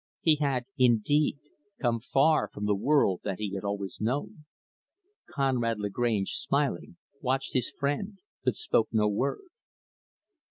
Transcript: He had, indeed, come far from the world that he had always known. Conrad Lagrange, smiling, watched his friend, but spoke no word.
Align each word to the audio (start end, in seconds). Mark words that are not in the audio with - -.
He 0.21 0.37
had, 0.37 0.65
indeed, 0.79 1.37
come 1.79 1.99
far 1.99 2.49
from 2.51 2.65
the 2.65 2.73
world 2.73 3.21
that 3.23 3.37
he 3.37 3.53
had 3.53 3.63
always 3.63 4.01
known. 4.01 4.45
Conrad 5.29 5.77
Lagrange, 5.77 6.37
smiling, 6.37 6.97
watched 7.21 7.53
his 7.53 7.69
friend, 7.69 8.17
but 8.43 8.55
spoke 8.55 8.87
no 8.91 9.07
word. 9.07 9.49